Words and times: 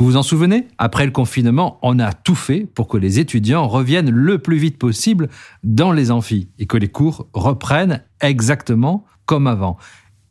Vous 0.00 0.06
vous 0.06 0.16
en 0.16 0.22
souvenez? 0.22 0.66
Après 0.78 1.04
le 1.04 1.12
confinement, 1.12 1.78
on 1.82 1.98
a 1.98 2.14
tout 2.14 2.34
fait 2.34 2.60
pour 2.64 2.88
que 2.88 2.96
les 2.96 3.18
étudiants 3.18 3.68
reviennent 3.68 4.08
le 4.08 4.38
plus 4.38 4.56
vite 4.56 4.78
possible 4.78 5.28
dans 5.62 5.92
les 5.92 6.10
amphis 6.10 6.48
et 6.58 6.64
que 6.64 6.78
les 6.78 6.88
cours 6.88 7.28
reprennent 7.34 8.02
exactement 8.22 9.04
comme 9.26 9.46
avant. 9.46 9.76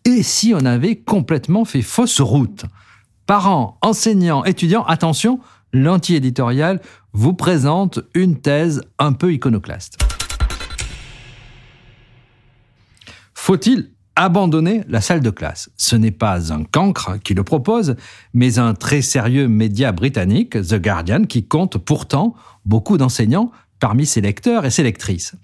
Et 0.05 0.23
si 0.23 0.55
on 0.55 0.65
avait 0.65 0.95
complètement 0.95 1.65
fait 1.65 1.83
fausse 1.83 2.19
route? 2.19 2.65
Parents, 3.27 3.77
enseignants, 3.83 4.43
étudiants, 4.43 4.85
attention, 4.85 5.39
l'anti-éditorial 5.71 6.81
vous 7.13 7.35
présente 7.35 7.99
une 8.15 8.41
thèse 8.41 8.81
un 8.97 9.13
peu 9.13 9.31
iconoclaste. 9.33 9.99
Faut-il 13.35 13.91
abandonner 14.19 14.83
la 14.89 14.99
salle 14.99 15.21
de 15.21 15.29
classe 15.29 15.69
Ce 15.77 15.95
n'est 15.95 16.11
pas 16.11 16.51
un 16.51 16.65
cancre 16.65 17.17
qui 17.23 17.33
le 17.33 17.43
propose, 17.43 17.95
mais 18.33 18.59
un 18.59 18.73
très 18.73 19.01
sérieux 19.01 19.47
média 19.47 19.93
britannique, 19.93 20.61
The 20.61 20.75
Guardian, 20.75 21.23
qui 21.23 21.47
compte 21.47 21.77
pourtant 21.77 22.35
beaucoup 22.65 22.97
d'enseignants 22.97 23.49
parmi 23.79 24.05
ses 24.05 24.19
lecteurs 24.19 24.65
et 24.65 24.71
ses 24.71 24.83
lectrices. 24.83 25.35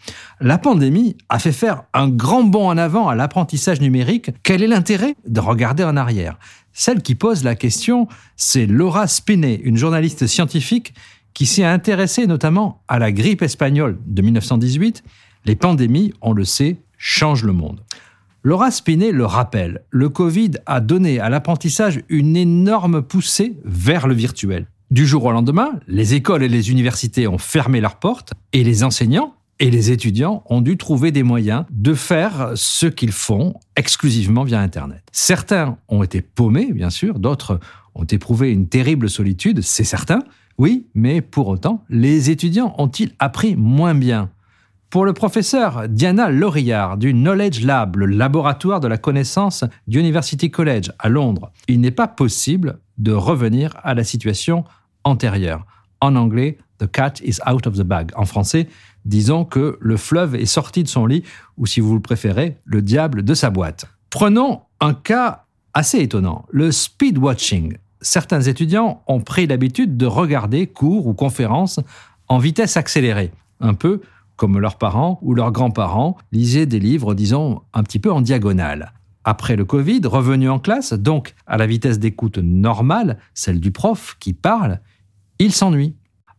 La 0.41 0.57
pandémie 0.57 1.15
a 1.29 1.39
fait 1.39 1.53
faire 1.53 1.83
un 1.93 2.09
grand 2.09 2.43
bond 2.43 2.67
en 2.67 2.77
avant 2.77 3.07
à 3.07 3.15
l'apprentissage 3.15 3.79
numérique. 3.79 4.31
Quel 4.43 4.61
est 4.61 4.67
l'intérêt 4.67 5.15
de 5.25 5.39
regarder 5.39 5.85
en 5.85 5.95
arrière? 5.95 6.37
Celle 6.73 7.01
qui 7.01 7.15
pose 7.15 7.45
la 7.45 7.55
question, 7.55 8.09
c'est 8.35 8.65
Laura 8.65 9.07
Spinet, 9.07 9.61
une 9.63 9.77
journaliste 9.77 10.27
scientifique 10.27 10.93
qui 11.33 11.45
s'est 11.45 11.63
intéressée 11.63 12.27
notamment 12.27 12.83
à 12.89 12.99
la 12.99 13.13
grippe 13.13 13.41
espagnole 13.41 13.97
de 14.05 14.21
1918. 14.21 15.01
Les 15.45 15.55
pandémies, 15.55 16.13
on 16.19 16.33
le 16.33 16.43
sait, 16.43 16.81
changent 16.97 17.45
le 17.45 17.53
monde. 17.53 17.79
Laura 18.45 18.69
Spinet 18.69 19.11
le 19.11 19.25
rappelle, 19.25 19.81
le 19.89 20.07
Covid 20.07 20.51
a 20.67 20.79
donné 20.79 21.19
à 21.19 21.29
l'apprentissage 21.29 22.01
une 22.09 22.37
énorme 22.37 23.01
poussée 23.01 23.57
vers 23.65 24.05
le 24.05 24.13
virtuel. 24.13 24.67
Du 24.91 25.07
jour 25.07 25.25
au 25.25 25.31
lendemain, 25.31 25.71
les 25.87 26.13
écoles 26.13 26.43
et 26.43 26.47
les 26.47 26.69
universités 26.69 27.27
ont 27.27 27.39
fermé 27.39 27.81
leurs 27.81 27.95
portes 27.95 28.33
et 28.53 28.63
les 28.63 28.83
enseignants 28.83 29.33
et 29.59 29.71
les 29.71 29.89
étudiants 29.89 30.43
ont 30.45 30.61
dû 30.61 30.77
trouver 30.77 31.11
des 31.11 31.23
moyens 31.23 31.65
de 31.71 31.95
faire 31.95 32.51
ce 32.53 32.85
qu'ils 32.85 33.13
font 33.13 33.55
exclusivement 33.75 34.43
via 34.43 34.59
Internet. 34.59 35.01
Certains 35.11 35.79
ont 35.87 36.03
été 36.03 36.21
paumés, 36.21 36.71
bien 36.71 36.91
sûr, 36.91 37.17
d'autres 37.17 37.59
ont 37.95 38.05
éprouvé 38.05 38.51
une 38.51 38.67
terrible 38.67 39.09
solitude, 39.09 39.61
c'est 39.61 39.83
certain, 39.83 40.19
oui, 40.59 40.85
mais 40.93 41.21
pour 41.21 41.47
autant, 41.47 41.83
les 41.89 42.29
étudiants 42.29 42.75
ont-ils 42.77 43.13
appris 43.17 43.55
moins 43.55 43.95
bien? 43.95 44.29
Pour 44.95 45.03
le 45.03 45.11
professeur 45.11 45.89
Diana 45.89 46.29
Laurillard 46.29 46.95
du 46.95 47.11
Knowledge 47.11 47.65
Lab, 47.65 47.97
le 47.97 48.05
laboratoire 48.05 48.79
de 48.79 48.87
la 48.87 48.97
connaissance 48.97 49.65
d'University 49.89 50.49
College 50.49 50.93
à 50.99 51.09
Londres, 51.09 51.51
il 51.67 51.81
n'est 51.81 51.91
pas 51.91 52.07
possible 52.07 52.79
de 52.97 53.11
revenir 53.11 53.75
à 53.83 53.93
la 53.93 54.05
situation 54.05 54.63
antérieure. 55.03 55.65
En 55.99 56.15
anglais, 56.15 56.57
The 56.77 56.89
cat 56.89 57.15
is 57.21 57.39
out 57.45 57.67
of 57.67 57.75
the 57.75 57.81
bag. 57.81 58.13
En 58.15 58.23
français, 58.23 58.69
disons 59.03 59.43
que 59.43 59.77
le 59.81 59.97
fleuve 59.97 60.33
est 60.33 60.45
sorti 60.45 60.81
de 60.81 60.87
son 60.87 61.05
lit, 61.05 61.23
ou 61.57 61.65
si 61.65 61.81
vous 61.81 61.93
le 61.93 61.99
préférez, 61.99 62.55
le 62.63 62.81
diable 62.81 63.23
de 63.23 63.33
sa 63.33 63.49
boîte. 63.49 63.87
Prenons 64.09 64.61
un 64.79 64.93
cas 64.93 65.43
assez 65.73 65.99
étonnant, 65.99 66.45
le 66.51 66.71
speed 66.71 67.17
watching. 67.17 67.75
Certains 67.99 68.43
étudiants 68.43 69.03
ont 69.07 69.19
pris 69.19 69.45
l'habitude 69.45 69.97
de 69.97 70.05
regarder 70.05 70.67
cours 70.67 71.05
ou 71.05 71.13
conférences 71.13 71.81
en 72.29 72.37
vitesse 72.37 72.77
accélérée, 72.77 73.33
un 73.59 73.73
peu 73.73 73.99
comme 74.35 74.59
leurs 74.59 74.77
parents 74.77 75.19
ou 75.21 75.33
leurs 75.33 75.51
grands-parents 75.51 76.17
lisaient 76.31 76.65
des 76.65 76.79
livres, 76.79 77.13
disons, 77.13 77.61
un 77.73 77.83
petit 77.83 77.99
peu 77.99 78.11
en 78.11 78.21
diagonale. 78.21 78.93
Après 79.23 79.55
le 79.55 79.65
Covid, 79.65 80.01
revenu 80.05 80.49
en 80.49 80.59
classe, 80.59 80.93
donc 80.93 81.33
à 81.47 81.57
la 81.57 81.65
vitesse 81.65 81.99
d'écoute 81.99 82.37
normale, 82.37 83.17
celle 83.33 83.59
du 83.59 83.71
prof 83.71 84.15
qui 84.19 84.33
parle, 84.33 84.79
ils 85.39 85.51
s'ennuient. 85.51 85.95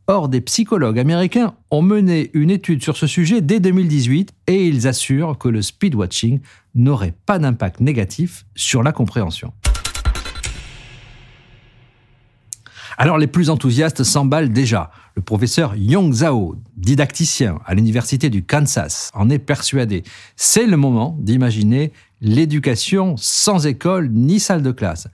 Or, 0.08 0.28
des 0.28 0.40
psychologues 0.40 1.00
américains 1.00 1.54
ont 1.72 1.82
mené 1.82 2.30
une 2.32 2.50
étude 2.50 2.80
sur 2.80 2.96
ce 2.96 3.08
sujet 3.08 3.40
dès 3.40 3.58
2018 3.58 4.32
et 4.46 4.68
ils 4.68 4.86
assurent 4.86 5.36
que 5.36 5.48
le 5.48 5.62
speedwatching 5.62 6.40
n'aurait 6.76 7.14
pas 7.26 7.40
d'impact 7.40 7.80
négatif 7.80 8.46
sur 8.54 8.84
la 8.84 8.92
compréhension. 8.92 9.52
Alors 12.98 13.18
les 13.18 13.26
plus 13.26 13.50
enthousiastes 13.50 14.04
s'emballent 14.04 14.52
déjà. 14.52 14.90
Le 15.16 15.22
professeur 15.22 15.76
Yong 15.76 16.12
Zhao, 16.12 16.56
didacticien 16.76 17.58
à 17.66 17.74
l'université 17.74 18.30
du 18.30 18.44
Kansas, 18.44 19.10
en 19.14 19.28
est 19.28 19.38
persuadé. 19.38 20.02
C'est 20.36 20.66
le 20.66 20.78
moment 20.78 21.16
d'imaginer 21.20 21.92
l'éducation 22.22 23.14
sans 23.18 23.66
école 23.66 24.10
ni 24.10 24.40
salle 24.40 24.62
de 24.62 24.72
classe. 24.72 25.08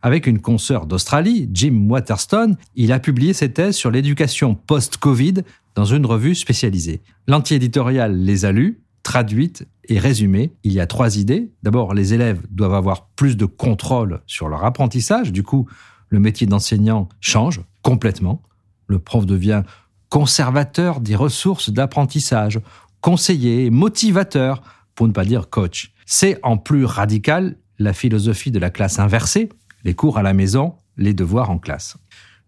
Avec 0.00 0.26
une 0.26 0.40
consoeur 0.40 0.86
d'Australie, 0.86 1.48
Jim 1.52 1.86
Waterstone, 1.88 2.56
il 2.76 2.92
a 2.92 3.00
publié 3.00 3.32
ses 3.32 3.52
thèses 3.52 3.74
sur 3.74 3.90
l'éducation 3.90 4.54
post-Covid 4.54 5.34
dans 5.74 5.86
une 5.86 6.06
revue 6.06 6.36
spécialisée. 6.36 7.02
L'anti-éditorial 7.26 8.16
les 8.16 8.44
a 8.44 8.52
lues, 8.52 8.82
traduites 9.02 9.66
et 9.88 9.98
résumées. 9.98 10.52
Il 10.62 10.72
y 10.72 10.80
a 10.80 10.86
trois 10.86 11.18
idées. 11.18 11.50
D'abord, 11.62 11.94
les 11.94 12.14
élèves 12.14 12.40
doivent 12.50 12.74
avoir 12.74 13.08
plus 13.16 13.36
de 13.36 13.44
contrôle 13.44 14.20
sur 14.26 14.48
leur 14.48 14.64
apprentissage. 14.64 15.32
Du 15.32 15.42
coup, 15.42 15.66
le 16.08 16.20
métier 16.20 16.46
d'enseignant 16.46 17.08
change 17.20 17.60
complètement. 17.82 18.42
Le 18.86 18.98
prof 18.98 19.26
devient 19.26 19.62
conservateur 20.08 21.00
des 21.00 21.16
ressources 21.16 21.70
d'apprentissage, 21.70 22.60
conseiller, 23.00 23.70
motivateur, 23.70 24.62
pour 24.94 25.08
ne 25.08 25.12
pas 25.12 25.24
dire 25.24 25.50
coach. 25.50 25.92
C'est 26.06 26.38
en 26.42 26.56
plus 26.56 26.84
radical 26.84 27.56
la 27.78 27.92
philosophie 27.92 28.50
de 28.50 28.58
la 28.58 28.70
classe 28.70 28.98
inversée, 28.98 29.48
les 29.84 29.94
cours 29.94 30.18
à 30.18 30.22
la 30.22 30.32
maison, 30.32 30.74
les 30.96 31.14
devoirs 31.14 31.50
en 31.50 31.58
classe. 31.58 31.96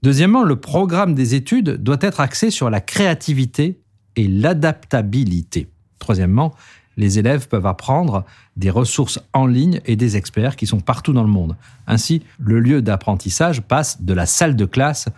Deuxièmement, 0.02 0.44
le 0.44 0.56
programme 0.56 1.14
des 1.14 1.34
études 1.34 1.82
doit 1.82 1.98
être 2.00 2.20
axé 2.20 2.50
sur 2.50 2.70
la 2.70 2.80
créativité 2.80 3.80
et 4.14 4.28
l'adaptabilité. 4.28 5.68
Troisièmement, 5.98 6.54
les 6.96 7.18
élèves 7.18 7.48
peuvent 7.48 7.66
apprendre 7.66 8.24
des 8.56 8.70
ressources 8.70 9.20
en 9.32 9.46
ligne 9.46 9.80
et 9.84 9.96
des 9.96 10.16
experts 10.16 10.56
qui 10.56 10.66
sont 10.66 10.80
partout 10.80 11.12
dans 11.12 11.22
le 11.22 11.28
monde. 11.28 11.56
Ainsi, 11.86 12.22
le 12.38 12.58
lieu 12.58 12.82
d'apprentissage 12.82 13.60
passe 13.62 14.02
de 14.02 14.14
la 14.14 14.26
salle 14.26 14.56
de 14.56 14.64
classe 14.64 15.08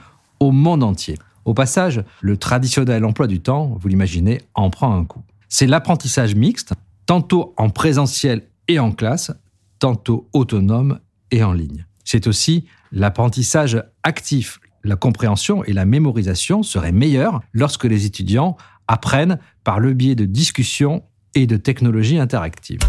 au 0.40 0.50
monde 0.50 0.82
entier. 0.82 1.18
Au 1.44 1.54
passage, 1.54 2.02
le 2.20 2.36
traditionnel 2.36 3.04
emploi 3.04 3.26
du 3.26 3.40
temps, 3.40 3.76
vous 3.80 3.88
l'imaginez, 3.88 4.42
en 4.54 4.70
prend 4.70 4.94
un 4.94 5.04
coup. 5.04 5.22
C'est 5.48 5.66
l'apprentissage 5.66 6.34
mixte, 6.34 6.74
tantôt 7.06 7.54
en 7.56 7.70
présentiel 7.70 8.42
et 8.66 8.78
en 8.78 8.92
classe, 8.92 9.32
tantôt 9.78 10.28
autonome 10.32 10.98
et 11.30 11.42
en 11.42 11.52
ligne. 11.52 11.86
C'est 12.04 12.26
aussi 12.26 12.66
l'apprentissage 12.92 13.82
actif. 14.02 14.60
La 14.84 14.96
compréhension 14.96 15.64
et 15.64 15.72
la 15.72 15.84
mémorisation 15.84 16.62
seraient 16.62 16.92
meilleures 16.92 17.40
lorsque 17.52 17.84
les 17.84 18.06
étudiants 18.06 18.56
apprennent 18.88 19.38
par 19.62 19.78
le 19.78 19.92
biais 19.92 20.14
de 20.14 20.24
discussions 20.24 21.04
et 21.34 21.46
de 21.46 21.56
technologies 21.56 22.18
interactives. 22.18 22.80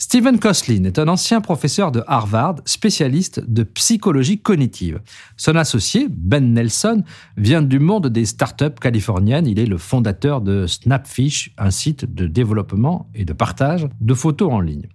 Stephen 0.00 0.38
Koslin 0.38 0.84
est 0.84 0.98
un 0.98 1.08
ancien 1.08 1.42
professeur 1.42 1.92
de 1.92 2.02
Harvard, 2.06 2.54
spécialiste 2.64 3.40
de 3.46 3.62
psychologie 3.62 4.40
cognitive. 4.40 5.02
Son 5.36 5.54
associé, 5.54 6.06
Ben 6.08 6.54
Nelson, 6.54 7.02
vient 7.36 7.60
du 7.60 7.78
monde 7.78 8.06
des 8.06 8.24
startups 8.24 8.80
californiennes. 8.80 9.46
Il 9.46 9.58
est 9.58 9.66
le 9.66 9.76
fondateur 9.76 10.40
de 10.40 10.66
Snapfish, 10.66 11.52
un 11.58 11.70
site 11.70 12.14
de 12.14 12.26
développement 12.26 13.10
et 13.14 13.26
de 13.26 13.34
partage 13.34 13.86
de 14.00 14.14
photos 14.14 14.50
en 14.50 14.60
ligne. 14.60 14.88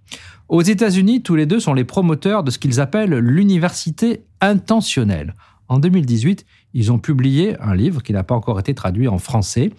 Aux 0.48 0.62
États-Unis, 0.62 1.22
tous 1.22 1.36
les 1.36 1.46
deux 1.46 1.60
sont 1.60 1.74
les 1.74 1.84
promoteurs 1.84 2.42
de 2.42 2.50
ce 2.50 2.58
qu'ils 2.58 2.80
appellent 2.80 3.14
l'université 3.14 4.24
intentionnelle. 4.40 5.34
En 5.74 5.80
2018, 5.80 6.46
ils 6.72 6.92
ont 6.92 7.00
publié 7.00 7.60
un 7.60 7.74
livre 7.74 8.00
qui 8.00 8.12
n'a 8.12 8.22
pas 8.22 8.36
encore 8.36 8.60
été 8.60 8.74
traduit 8.74 9.08
en 9.08 9.18
français 9.18 9.72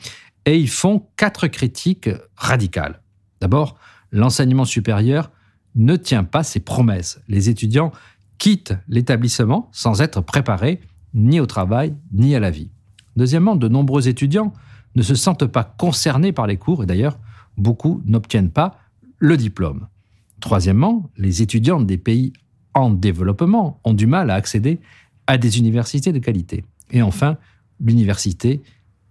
et 0.45 0.59
ils 0.59 0.69
font 0.69 1.07
quatre 1.15 1.47
critiques 1.47 2.09
radicales. 2.35 3.01
D'abord, 3.39 3.77
l'enseignement 4.11 4.65
supérieur 4.65 5.31
ne 5.75 5.95
tient 5.95 6.25
pas 6.25 6.43
ses 6.43 6.59
promesses. 6.59 7.21
Les 7.29 7.47
étudiants 7.47 7.93
quittent 8.37 8.73
l'établissement 8.89 9.69
sans 9.71 10.01
être 10.01 10.19
préparés 10.19 10.81
ni 11.13 11.39
au 11.39 11.45
travail 11.45 11.95
ni 12.11 12.35
à 12.35 12.41
la 12.41 12.51
vie. 12.51 12.71
Deuxièmement, 13.15 13.55
de 13.55 13.69
nombreux 13.69 14.09
étudiants 14.09 14.51
ne 14.95 15.01
se 15.01 15.15
sentent 15.15 15.47
pas 15.47 15.63
concernés 15.63 16.33
par 16.33 16.45
les 16.45 16.57
cours 16.57 16.83
et 16.83 16.85
d'ailleurs, 16.85 17.17
beaucoup 17.55 18.01
n'obtiennent 18.05 18.51
pas 18.51 18.79
le 19.17 19.37
diplôme. 19.37 19.87
Troisièmement, 20.41 21.09
les 21.15 21.41
étudiants 21.41 21.79
des 21.79 21.97
pays 21.97 22.33
en 22.73 22.89
développement 22.89 23.79
ont 23.85 23.93
du 23.93 24.07
mal 24.07 24.29
à 24.29 24.35
accéder 24.35 24.81
à 25.27 25.37
des 25.37 25.59
universités 25.59 26.11
de 26.11 26.19
qualité. 26.19 26.63
Et 26.91 27.01
enfin, 27.01 27.37
l'université 27.79 28.61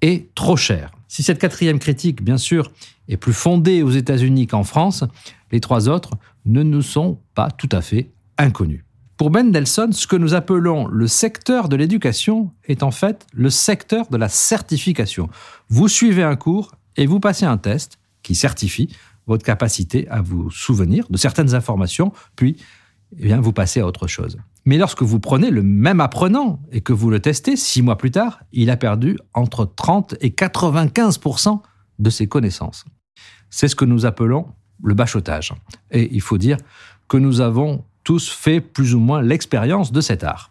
est 0.00 0.34
trop 0.34 0.56
chère. 0.56 0.92
Si 1.08 1.22
cette 1.22 1.38
quatrième 1.38 1.78
critique, 1.78 2.22
bien 2.22 2.38
sûr, 2.38 2.72
est 3.08 3.16
plus 3.16 3.32
fondée 3.32 3.82
aux 3.82 3.90
États-Unis 3.90 4.46
qu'en 4.46 4.64
France, 4.64 5.04
les 5.52 5.60
trois 5.60 5.88
autres 5.88 6.12
ne 6.44 6.62
nous 6.62 6.82
sont 6.82 7.18
pas 7.34 7.50
tout 7.50 7.68
à 7.72 7.80
fait 7.80 8.10
inconnus. 8.38 8.84
Pour 9.16 9.30
Nelson, 9.30 9.90
ce 9.92 10.08
que 10.08 10.16
nous 10.16 10.34
appelons 10.34 10.88
le 10.88 11.06
secteur 11.06 11.68
de 11.68 11.76
l'éducation 11.76 12.50
est 12.64 12.82
en 12.82 12.90
fait 12.90 13.26
le 13.32 13.48
secteur 13.48 14.08
de 14.08 14.16
la 14.16 14.28
certification. 14.28 15.28
Vous 15.68 15.88
suivez 15.88 16.24
un 16.24 16.34
cours 16.34 16.74
et 16.96 17.06
vous 17.06 17.20
passez 17.20 17.44
un 17.46 17.56
test 17.56 17.98
qui 18.24 18.34
certifie 18.34 18.88
votre 19.26 19.44
capacité 19.44 20.08
à 20.08 20.20
vous 20.20 20.50
souvenir 20.50 21.06
de 21.08 21.16
certaines 21.16 21.54
informations, 21.54 22.12
puis 22.34 22.56
eh 23.18 23.24
bien, 23.24 23.40
vous 23.40 23.52
passez 23.52 23.80
à 23.80 23.86
autre 23.86 24.06
chose. 24.06 24.38
Mais 24.64 24.78
lorsque 24.78 25.02
vous 25.02 25.20
prenez 25.20 25.50
le 25.50 25.62
même 25.62 26.00
apprenant 26.00 26.60
et 26.72 26.80
que 26.80 26.92
vous 26.92 27.10
le 27.10 27.20
testez 27.20 27.56
six 27.56 27.82
mois 27.82 27.98
plus 27.98 28.10
tard, 28.10 28.40
il 28.52 28.70
a 28.70 28.76
perdu 28.76 29.18
entre 29.34 29.64
30 29.64 30.16
et 30.20 30.30
95% 30.30 31.60
de 31.98 32.10
ses 32.10 32.26
connaissances. 32.26 32.84
C'est 33.50 33.68
ce 33.68 33.76
que 33.76 33.84
nous 33.84 34.06
appelons 34.06 34.46
le 34.82 34.94
bachotage. 34.94 35.52
Et 35.90 36.14
il 36.14 36.20
faut 36.20 36.38
dire 36.38 36.56
que 37.08 37.16
nous 37.16 37.40
avons 37.40 37.84
tous 38.02 38.28
fait 38.28 38.60
plus 38.60 38.94
ou 38.94 39.00
moins 39.00 39.22
l'expérience 39.22 39.92
de 39.92 40.00
cet 40.00 40.24
art. 40.24 40.48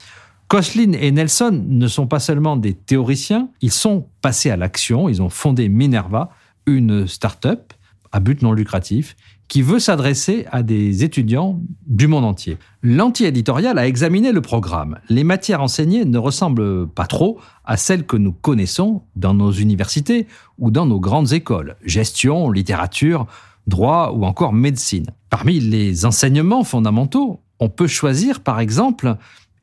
Koslin 0.47 0.93
et 0.93 1.11
Nelson 1.11 1.63
ne 1.67 1.87
sont 1.87 2.07
pas 2.07 2.19
seulement 2.19 2.57
des 2.57 2.73
théoriciens, 2.73 3.49
ils 3.61 3.71
sont 3.71 4.07
passés 4.21 4.51
à 4.51 4.57
l'action, 4.57 5.09
ils 5.09 5.21
ont 5.21 5.29
fondé 5.29 5.69
Minerva, 5.69 6.29
une 6.65 7.07
start-up 7.07 7.73
à 8.11 8.19
but 8.19 8.41
non 8.41 8.53
lucratif 8.53 9.15
qui 9.53 9.61
veut 9.61 9.77
s'adresser 9.77 10.47
à 10.51 10.63
des 10.63 11.03
étudiants 11.03 11.61
du 11.85 12.07
monde 12.07 12.25
entier. 12.25 12.57
L'anti-éditorial 12.81 13.77
a 13.77 13.85
examiné 13.85 14.31
le 14.31 14.41
programme. 14.41 14.97
Les 15.09 15.23
matières 15.23 15.61
enseignées 15.61 16.05
ne 16.05 16.17
ressemblent 16.17 16.87
pas 16.87 17.05
trop 17.05 17.39
à 17.63 17.77
celles 17.77 18.07
que 18.07 18.17
nous 18.17 18.33
connaissons 18.33 19.03
dans 19.15 19.35
nos 19.35 19.51
universités 19.51 20.25
ou 20.57 20.71
dans 20.71 20.87
nos 20.87 20.99
grandes 20.99 21.33
écoles. 21.33 21.75
Gestion, 21.85 22.49
littérature, 22.49 23.27
droit 23.67 24.11
ou 24.15 24.25
encore 24.25 24.53
médecine. 24.53 25.05
Parmi 25.29 25.59
les 25.59 26.07
enseignements 26.07 26.63
fondamentaux, 26.63 27.39
on 27.59 27.69
peut 27.69 27.85
choisir 27.85 28.39
par 28.39 28.59
exemple 28.59 29.17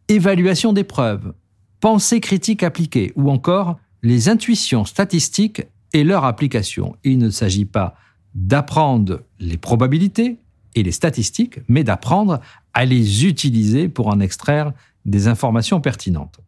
évaluation 0.07 0.73
des 0.73 0.85
preuves, 0.85 1.35
pensée 1.81 2.21
critique 2.21 2.63
appliquée 2.63 3.13
ou 3.17 3.29
encore 3.29 3.77
les 4.05 4.29
intuitions 4.29 4.85
statistiques 4.85 5.63
et 5.93 6.05
leur 6.05 6.25
application. 6.25 6.95
Il 7.03 7.19
ne 7.19 7.31
s'agit 7.31 7.65
pas 7.65 7.97
d'apprendre 8.35 9.23
les 9.39 9.57
probabilités 9.57 10.39
et 10.75 10.83
les 10.83 10.93
statistiques, 10.93 11.61
mais 11.69 11.85
d'apprendre 11.85 12.41
à 12.75 12.85
les 12.85 13.27
utiliser 13.27 13.89
pour 13.89 14.09
en 14.09 14.21
extraire 14.21 14.73
des 15.05 15.29
informations 15.29 15.81
pertinentes. 15.81 16.41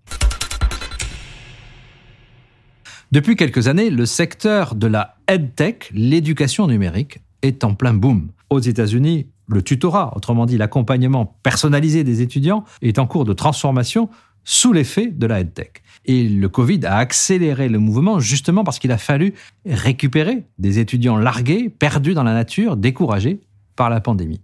Depuis 3.11 3.37
quelques 3.37 3.69
années, 3.69 3.91
le 3.91 4.07
secteur 4.07 4.75
de 4.75 4.87
la 4.87 5.17
EdTech, 5.29 5.91
l'éducation 5.93 6.67
numérique, 6.67 7.21
est 7.43 7.65
en 7.65 7.75
plein 7.75 7.93
boom. 7.93 8.31
Aux 8.49 8.61
États-Unis, 8.61 9.27
le 9.49 9.63
tutorat, 9.63 10.17
autrement 10.17 10.47
dit 10.47 10.57
l'accompagnement 10.57 11.37
personnalisé 11.43 12.05
des 12.05 12.23
étudiants, 12.23 12.65
est 12.81 12.99
en 12.99 13.07
cours 13.07 13.25
de 13.25 13.33
transformation 13.33 14.09
sous 14.45 14.73
l'effet 14.73 15.07
de 15.09 15.27
la 15.27 15.41
EdTech. 15.41 15.83
Et 16.05 16.29
le 16.29 16.49
Covid 16.49 16.85
a 16.85 16.97
accéléré 16.97 17.69
le 17.69 17.79
mouvement 17.79 18.19
justement 18.19 18.65
parce 18.65 18.79
qu'il 18.79 18.91
a 18.93 18.99
fallu 18.99 19.35
récupérer 19.67 20.45
des 20.59 20.79
étudiants 20.79 21.17
largués, 21.17 21.69
perdus 21.69 22.15
dans 22.15 22.25
la 22.25 22.35
nature, 22.35 22.77
découragés 22.77 23.41
par 23.77 23.89
la 23.89 24.01
pandémie. 24.01 24.41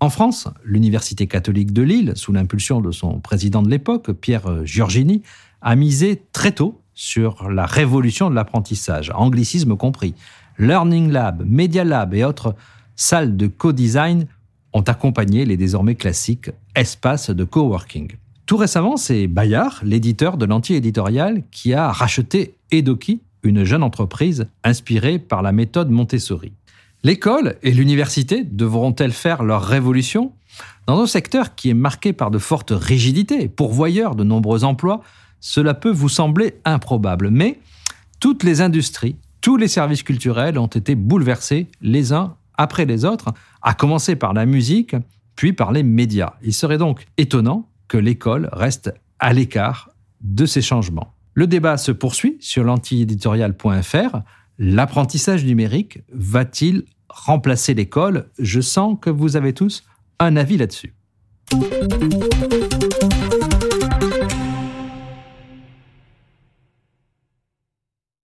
En 0.00 0.10
France, 0.10 0.48
l'Université 0.64 1.26
catholique 1.26 1.72
de 1.72 1.82
Lille, 1.82 2.12
sous 2.16 2.32
l'impulsion 2.32 2.80
de 2.80 2.90
son 2.90 3.20
président 3.20 3.62
de 3.62 3.68
l'époque, 3.68 4.12
Pierre 4.12 4.64
Giorgini, 4.64 5.22
a 5.60 5.76
misé 5.76 6.22
très 6.32 6.52
tôt 6.52 6.80
sur 6.94 7.50
la 7.50 7.66
révolution 7.66 8.30
de 8.30 8.34
l'apprentissage, 8.34 9.10
anglicisme 9.14 9.76
compris. 9.76 10.14
Learning 10.58 11.10
Lab, 11.10 11.42
Media 11.46 11.84
Lab 11.84 12.14
et 12.14 12.24
autres 12.24 12.54
salles 12.96 13.36
de 13.36 13.46
co-design 13.46 14.26
ont 14.72 14.82
accompagné 14.82 15.44
les 15.44 15.56
désormais 15.56 15.94
classiques 15.94 16.50
espaces 16.74 17.30
de 17.30 17.44
coworking. 17.44 18.12
Tout 18.50 18.56
récemment, 18.56 18.96
c'est 18.96 19.28
Bayard, 19.28 19.78
l'éditeur 19.84 20.36
de 20.36 20.44
l'anti-éditorial, 20.44 21.44
qui 21.52 21.72
a 21.72 21.92
racheté 21.92 22.56
Edoki, 22.72 23.20
une 23.44 23.62
jeune 23.62 23.84
entreprise 23.84 24.48
inspirée 24.64 25.20
par 25.20 25.42
la 25.42 25.52
méthode 25.52 25.88
Montessori. 25.88 26.52
L'école 27.04 27.58
et 27.62 27.70
l'université 27.70 28.42
devront-elles 28.42 29.12
faire 29.12 29.44
leur 29.44 29.62
révolution? 29.62 30.32
Dans 30.88 31.00
un 31.00 31.06
secteur 31.06 31.54
qui 31.54 31.70
est 31.70 31.74
marqué 31.74 32.12
par 32.12 32.32
de 32.32 32.38
fortes 32.38 32.72
rigidités, 32.74 33.46
pourvoyeur 33.46 34.16
de 34.16 34.24
nombreux 34.24 34.64
emplois, 34.64 35.00
cela 35.38 35.72
peut 35.72 35.92
vous 35.92 36.08
sembler 36.08 36.54
improbable, 36.64 37.30
mais 37.30 37.60
toutes 38.18 38.42
les 38.42 38.62
industries, 38.62 39.14
tous 39.40 39.58
les 39.58 39.68
services 39.68 40.02
culturels 40.02 40.58
ont 40.58 40.66
été 40.66 40.96
bouleversés 40.96 41.68
les 41.82 42.12
uns 42.12 42.34
après 42.58 42.84
les 42.84 43.04
autres, 43.04 43.32
à 43.62 43.74
commencer 43.74 44.16
par 44.16 44.32
la 44.32 44.44
musique, 44.44 44.96
puis 45.36 45.52
par 45.52 45.70
les 45.70 45.84
médias. 45.84 46.32
Il 46.42 46.52
serait 46.52 46.78
donc 46.78 47.06
étonnant 47.16 47.69
que 47.90 47.98
l'école 47.98 48.48
reste 48.52 48.94
à 49.18 49.32
l'écart 49.32 49.90
de 50.20 50.46
ces 50.46 50.62
changements. 50.62 51.12
Le 51.34 51.48
débat 51.48 51.76
se 51.76 51.90
poursuit 51.90 52.38
sur 52.40 52.62
l'antiéditorial.fr. 52.62 54.20
L'apprentissage 54.58 55.44
numérique 55.44 55.98
va-t-il 56.12 56.84
remplacer 57.08 57.74
l'école? 57.74 58.30
Je 58.38 58.60
sens 58.60 58.96
que 59.00 59.10
vous 59.10 59.36
avez 59.36 59.54
tous 59.54 59.82
un 60.20 60.36
avis 60.36 60.56
là-dessus. 60.56 60.94